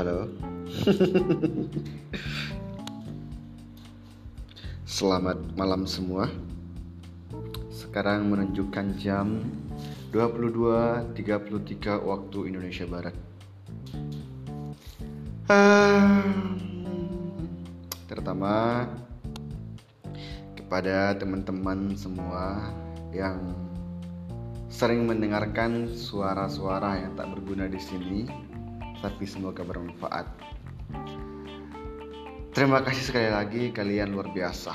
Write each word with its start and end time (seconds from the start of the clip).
Halo. 0.00 0.32
Selamat 4.88 5.36
malam 5.60 5.84
semua. 5.84 6.24
Sekarang 7.68 8.32
menunjukkan 8.32 8.96
jam 8.96 9.44
22.33 10.08 12.00
waktu 12.00 12.38
Indonesia 12.48 12.88
Barat. 12.88 13.12
Terutama 18.08 18.88
kepada 20.56 21.12
teman-teman 21.12 21.92
semua 21.92 22.72
yang 23.12 23.52
sering 24.72 25.04
mendengarkan 25.04 25.92
suara-suara 25.92 27.04
yang 27.04 27.12
tak 27.20 27.36
berguna 27.36 27.68
di 27.68 27.76
sini, 27.76 28.48
tapi 29.00 29.24
semoga 29.24 29.64
bermanfaat. 29.64 30.28
Terima 32.50 32.84
kasih 32.84 33.04
sekali 33.08 33.30
lagi, 33.30 33.62
kalian 33.72 34.12
luar 34.12 34.28
biasa, 34.34 34.74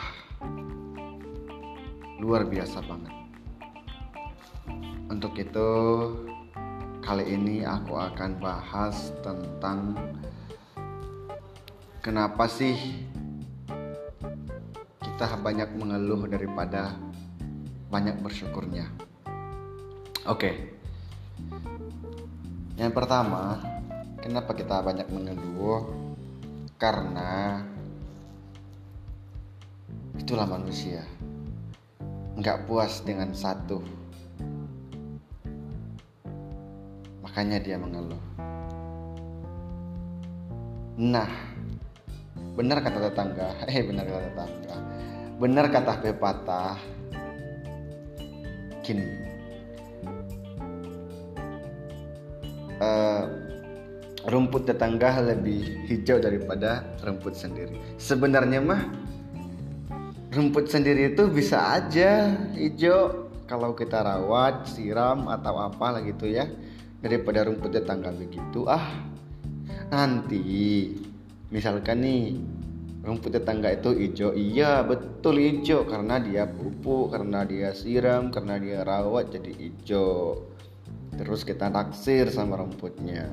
luar 2.17 2.47
biasa 2.49 2.81
banget. 2.81 3.13
Untuk 5.05 5.37
itu, 5.37 5.69
kali 7.05 7.25
ini 7.29 7.61
aku 7.61 7.93
akan 7.93 8.41
bahas 8.41 9.13
tentang 9.21 9.93
kenapa 12.01 12.49
sih 12.49 13.05
kita 15.03 15.37
banyak 15.43 15.69
mengeluh 15.77 16.25
daripada 16.25 16.97
banyak 17.93 18.17
bersyukurnya. 18.23 18.89
Oke. 20.25 20.73
Yang 22.75 22.91
pertama, 22.91 23.74
kenapa 24.25 24.57
kita 24.57 24.81
banyak 24.81 25.05
mengeluh? 25.13 25.85
Karena 26.81 27.61
itulah 30.17 30.49
manusia. 30.49 31.05
Nggak 32.33 32.65
puas 32.65 33.05
dengan 33.05 33.29
satu. 33.37 33.85
Makanya 37.21 37.61
dia 37.61 37.77
mengeluh. 37.77 38.19
Nah, 40.97 41.29
benar 42.57 42.81
kata 42.81 43.13
tetangga, 43.13 43.49
eh 43.69 43.85
benar 43.85 44.09
kata 44.09 44.21
tetangga. 44.25 44.75
Benar 45.37 45.65
kata 45.69 45.91
pepatah. 46.01 46.79
Gini, 48.85 49.05
uh, 52.79 53.44
rumput 54.25 54.65
tetangga 54.65 55.21
lebih 55.21 55.85
hijau 55.85 56.17
daripada 56.17 56.81
rumput 57.05 57.37
sendiri. 57.37 57.77
Sebenarnya 58.01 58.57
mah 58.61 58.81
rumput 60.33 60.65
sendiri 60.69 61.13
itu 61.13 61.29
bisa 61.29 61.77
aja 61.77 62.33
hijau. 62.57 63.29
Kalau 63.45 63.77
kita 63.77 64.01
rawat, 64.01 64.65
siram 64.65 65.29
atau 65.29 65.61
apa 65.61 65.93
lah 65.93 66.01
gitu 66.01 66.25
ya 66.25 66.49
daripada 67.05 67.45
rumput 67.45 67.77
tetangga 67.77 68.09
begitu. 68.09 68.65
Ah, 68.65 69.05
nanti 69.93 70.89
misalkan 71.53 72.01
nih 72.01 72.41
rumput 73.05 73.37
tetangga 73.37 73.69
itu 73.77 73.93
hijau. 73.93 74.33
Iya 74.33 74.81
betul 74.81 75.37
hijau. 75.37 75.85
Karena 75.85 76.17
dia 76.17 76.49
pupuk 76.49 77.13
karena 77.13 77.45
dia 77.45 77.77
siram 77.77 78.33
karena 78.33 78.57
dia 78.57 78.81
rawat 78.81 79.29
jadi 79.29 79.53
hijau. 79.53 80.41
Terus 81.13 81.45
kita 81.45 81.69
naksir 81.69 82.33
sama 82.33 82.57
rumputnya 82.57 83.29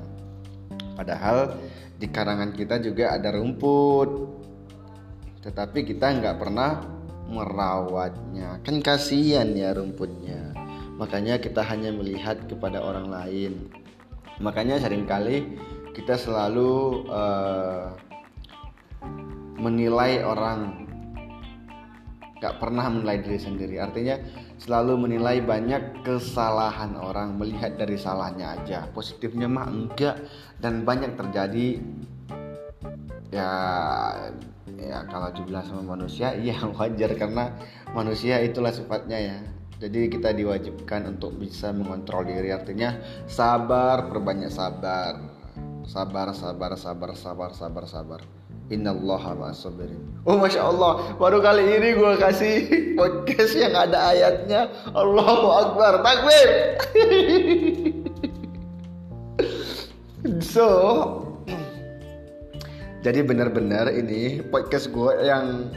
padahal 0.95 1.57
di 2.03 2.11
karangan 2.11 2.51
kita 2.57 2.83
juga 2.83 3.15
ada 3.15 3.31
rumput. 3.31 4.11
Tetapi 5.43 5.87
kita 5.87 6.19
nggak 6.19 6.37
pernah 6.39 6.83
merawatnya. 7.31 8.59
Kan 8.67 8.83
kasihan 8.83 9.47
ya 9.55 9.71
rumputnya. 9.75 10.55
Makanya 10.99 11.39
kita 11.39 11.63
hanya 11.63 11.95
melihat 11.95 12.43
kepada 12.47 12.83
orang 12.83 13.11
lain. 13.11 13.71
Makanya 14.43 14.83
sering 14.83 15.07
kali 15.07 15.59
kita 15.95 16.19
selalu 16.19 17.05
uh, 17.07 17.95
menilai 19.63 20.27
orang 20.27 20.82
gak 22.43 22.59
pernah 22.59 22.91
menilai 22.91 23.23
diri 23.23 23.39
sendiri. 23.39 23.79
Artinya 23.79 24.19
selalu 24.59 25.07
menilai 25.07 25.39
banyak 25.39 26.03
kesalahan 26.03 26.99
orang 26.99 27.39
melihat 27.39 27.79
dari 27.79 27.95
salahnya 27.95 28.59
aja. 28.59 28.91
Positifnya 28.91 29.47
mah 29.47 29.71
enggak 29.71 30.19
dan 30.59 30.83
banyak 30.83 31.15
terjadi. 31.15 31.79
Ya 33.31 33.51
ya 34.75 35.07
kalau 35.07 35.31
dibilang 35.31 35.63
sama 35.63 35.95
manusia 35.95 36.35
iya 36.43 36.59
wajar 36.67 37.15
karena 37.15 37.55
manusia 37.95 38.43
itulah 38.43 38.75
sifatnya 38.75 39.19
ya. 39.23 39.39
Jadi 39.79 40.11
kita 40.11 40.35
diwajibkan 40.35 41.15
untuk 41.15 41.39
bisa 41.39 41.71
mengontrol 41.71 42.27
diri. 42.27 42.51
Artinya 42.51 42.99
sabar 43.31 44.11
perbanyak 44.11 44.51
sabar 44.51 45.19
sabar 45.87 46.35
sabar 46.35 46.75
sabar 46.79 47.11
sabar 47.15 47.51
sabar 47.55 47.85
sabar 47.87 48.42
Innallaha 48.73 49.37
ma'asabirin. 49.37 50.01
Oh 50.25 50.41
masya 50.41 50.65
Allah, 50.65 51.13
baru 51.21 51.45
kali 51.45 51.77
ini 51.77 51.93
gue 51.93 52.13
kasih 52.17 52.57
podcast 52.99 53.53
yang 53.53 53.77
ada 53.77 54.17
ayatnya. 54.17 54.73
Allahu 54.97 55.49
Akbar, 55.53 56.01
takbir. 56.01 56.49
so, 60.55 60.69
jadi 63.05 63.21
benar-benar 63.27 63.93
ini 63.93 64.41
podcast 64.41 64.89
gue 64.89 65.13
yang 65.27 65.69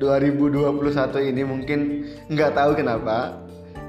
2021 0.00 1.30
ini 1.30 1.42
mungkin 1.44 1.80
nggak 2.32 2.56
tahu 2.56 2.72
kenapa. 2.74 3.36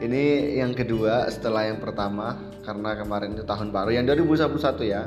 Ini 0.02 0.58
yang 0.58 0.74
kedua 0.74 1.30
setelah 1.30 1.70
yang 1.70 1.78
pertama 1.78 2.34
karena 2.66 2.98
kemarin 2.98 3.38
itu 3.38 3.46
tahun 3.46 3.70
baru 3.70 3.94
yang 3.94 4.06
2021 4.10 4.58
ya 4.86 5.06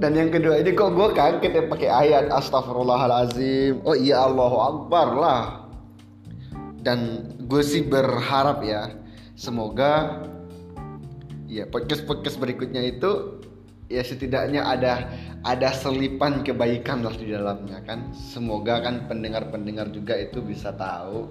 dan 0.00 0.16
yang 0.16 0.32
kedua 0.32 0.56
ini 0.56 0.72
kok 0.72 0.96
gue 0.96 1.08
kaget 1.12 1.52
ya 1.52 1.64
pakai 1.68 1.90
ayat 1.92 2.32
Astagfirullahalazim. 2.32 3.84
Oh 3.84 3.92
iya 3.92 4.24
Allahu 4.24 4.56
Akbar 4.56 5.08
lah. 5.12 5.42
Dan 6.80 7.28
gue 7.44 7.60
sih 7.60 7.84
berharap 7.84 8.64
ya 8.64 8.96
semoga 9.36 10.24
ya 11.44 11.68
podcast 11.68 12.08
podcast 12.08 12.40
berikutnya 12.40 12.80
itu 12.80 13.44
ya 13.92 14.00
setidaknya 14.00 14.64
ada 14.64 15.12
ada 15.44 15.68
selipan 15.76 16.40
kebaikan 16.48 17.04
lah 17.04 17.12
di 17.12 17.36
dalamnya 17.36 17.84
kan. 17.84 18.08
Semoga 18.16 18.80
kan 18.80 19.04
pendengar-pendengar 19.04 19.92
juga 19.92 20.16
itu 20.16 20.40
bisa 20.40 20.72
tahu. 20.72 21.28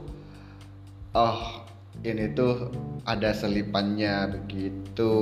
Oh 1.18 1.66
ini 2.06 2.38
tuh 2.38 2.70
ada 3.10 3.34
selipannya 3.34 4.30
begitu. 4.30 5.14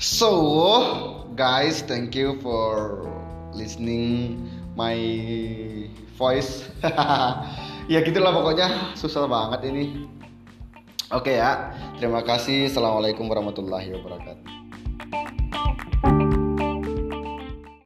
So, 0.00 1.28
guys, 1.36 1.84
thank 1.84 2.16
you 2.16 2.40
for 2.40 3.04
listening 3.52 4.40
my 4.72 4.96
voice. 6.16 6.64
ya 7.92 8.00
gitulah 8.00 8.32
pokoknya 8.32 8.96
susah 8.96 9.28
banget 9.28 9.68
ini. 9.68 10.08
Oke 11.12 11.36
ya, 11.36 11.76
terima 12.00 12.24
kasih. 12.24 12.72
Assalamualaikum 12.72 13.28
warahmatullahi 13.28 13.92
wabarakatuh. 13.92 15.59